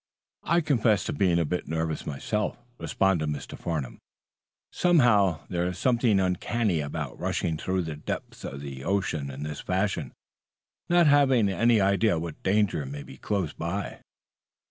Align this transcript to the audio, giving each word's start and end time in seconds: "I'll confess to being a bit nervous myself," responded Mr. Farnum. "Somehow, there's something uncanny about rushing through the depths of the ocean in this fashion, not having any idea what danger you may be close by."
"I'll 0.41 0.63
confess 0.63 1.03
to 1.03 1.13
being 1.13 1.37
a 1.37 1.45
bit 1.45 1.67
nervous 1.67 2.07
myself," 2.07 2.57
responded 2.79 3.29
Mr. 3.29 3.55
Farnum. 3.55 3.99
"Somehow, 4.71 5.41
there's 5.47 5.77
something 5.77 6.19
uncanny 6.19 6.79
about 6.79 7.19
rushing 7.19 7.55
through 7.55 7.83
the 7.83 7.97
depths 7.97 8.43
of 8.43 8.61
the 8.61 8.83
ocean 8.83 9.29
in 9.29 9.43
this 9.43 9.59
fashion, 9.61 10.11
not 10.89 11.05
having 11.05 11.49
any 11.49 11.79
idea 11.79 12.17
what 12.17 12.41
danger 12.41 12.79
you 12.79 12.87
may 12.91 13.03
be 13.03 13.17
close 13.17 13.53
by." 13.53 14.01